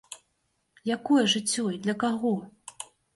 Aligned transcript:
Якое 0.95 1.23
жыццё 1.33 1.65
і 1.73 1.77
для 1.83 1.95
каго? 2.05 2.33